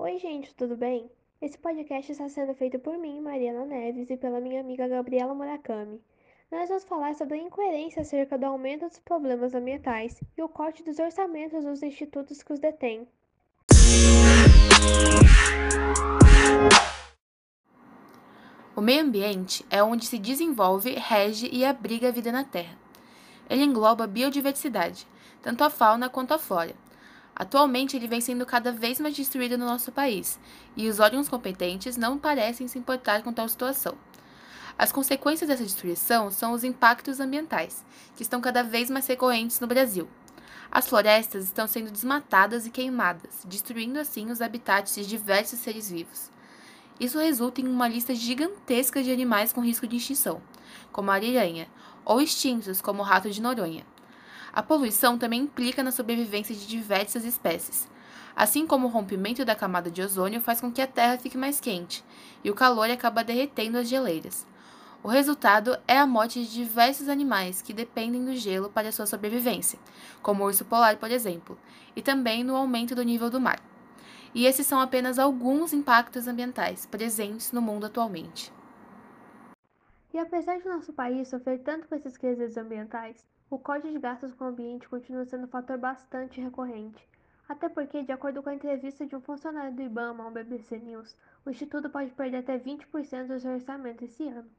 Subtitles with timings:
[0.00, 1.10] Oi, gente, tudo bem?
[1.42, 6.00] Esse podcast está sendo feito por mim, Mariana Neves, e pela minha amiga Gabriela Murakami.
[6.52, 10.84] Nós vamos falar sobre a incoerência acerca do aumento dos problemas ambientais e o corte
[10.84, 13.08] dos orçamentos dos institutos que os detêm.
[18.76, 22.78] O meio ambiente é onde se desenvolve, rege e abriga a vida na Terra.
[23.50, 25.08] Ele engloba a biodiversidade,
[25.42, 26.87] tanto a fauna quanto a flora.
[27.38, 30.40] Atualmente, ele vem sendo cada vez mais destruído no nosso país,
[30.76, 33.96] e os órgãos competentes não parecem se importar com tal situação.
[34.76, 37.84] As consequências dessa destruição são os impactos ambientais,
[38.16, 40.08] que estão cada vez mais recorrentes no Brasil.
[40.68, 46.32] As florestas estão sendo desmatadas e queimadas, destruindo assim os habitats de diversos seres vivos.
[46.98, 50.42] Isso resulta em uma lista gigantesca de animais com risco de extinção,
[50.90, 51.68] como a ariranha,
[52.04, 53.86] ou extintos, como o rato de Noronha.
[54.58, 57.88] A poluição também implica na sobrevivência de diversas espécies,
[58.34, 61.60] assim como o rompimento da camada de ozônio faz com que a Terra fique mais
[61.60, 62.04] quente,
[62.42, 64.44] e o calor acaba derretendo as geleiras.
[65.00, 69.78] O resultado é a morte de diversos animais que dependem do gelo para sua sobrevivência,
[70.22, 71.56] como o urso polar, por exemplo,
[71.94, 73.60] e também no aumento do nível do mar
[74.34, 78.52] e esses são apenas alguns impactos ambientais presentes no mundo atualmente.
[80.12, 84.34] E apesar de nosso país sofrer tanto com esses crises ambientais, o código de gastos
[84.34, 87.08] com o ambiente continua sendo um fator bastante recorrente.
[87.48, 91.16] Até porque, de acordo com a entrevista de um funcionário do IBAMA ao BBC News,
[91.46, 94.50] o Instituto pode perder até 20% do seu orçamento esse ano.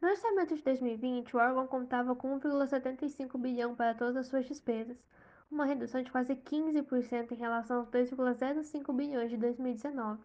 [0.00, 4.96] No orçamento de 2020, o órgão contava com 1,75 bilhão para todas as suas despesas,
[5.48, 10.20] uma redução de quase 15% em relação aos 2,05 bilhões de 2019.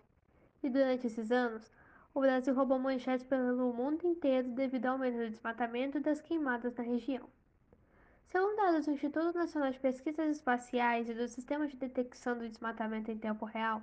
[0.64, 1.72] E durante esses anos,
[2.12, 6.74] o Brasil roubou manchetes pelo mundo inteiro devido ao aumento do desmatamento e das queimadas
[6.74, 7.30] na região.
[8.30, 13.10] Segundo dados do Instituto Nacional de Pesquisas Espaciais e do Sistema de Detecção do Desmatamento
[13.10, 13.82] em Tempo Real,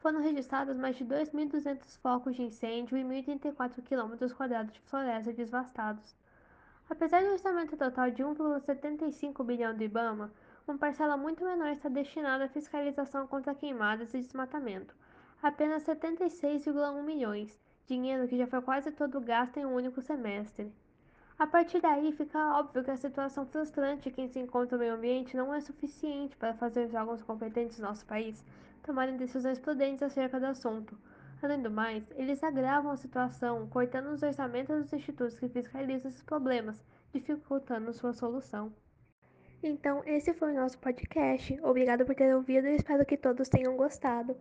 [0.00, 4.16] foram registrados mais de 2.200 focos de incêndio e 1.034 km
[4.72, 6.16] de floresta devastados.
[6.90, 10.32] Apesar do orçamento total de 1,75 bilhão do IBAMA,
[10.66, 14.96] uma parcela muito menor está destinada à fiscalização contra queimadas e desmatamento,
[15.40, 17.56] apenas 76,1 milhões,
[17.86, 20.72] dinheiro que já foi quase todo gasto em um único semestre.
[21.38, 25.36] A partir daí, fica óbvio que a situação frustrante que se encontra no meio ambiente
[25.36, 28.42] não é suficiente para fazer os órgãos competentes do nosso país
[28.82, 30.98] tomarem decisões prudentes acerca do assunto.
[31.42, 36.22] Além do mais, eles agravam a situação, cortando os orçamentos dos institutos que fiscalizam esses
[36.22, 36.82] problemas,
[37.12, 38.72] dificultando sua solução.
[39.62, 41.58] Então, esse foi o nosso podcast.
[41.62, 44.34] Obrigada por ter ouvido e espero que todos tenham gostado.